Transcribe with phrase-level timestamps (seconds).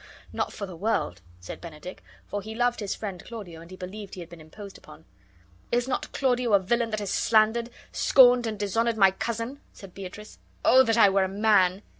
[0.01, 0.07] "Ha!
[0.33, 4.15] not for the world," said Benedick; for he loved his friend Claudio and he believed
[4.15, 5.05] he had been imposed upon.
[5.71, 10.39] "Is not Claudio a villain that has slandered, scorned, and dishonored my cousin?" said Beatrice.
[10.65, 11.83] "Oh, that I were a man!"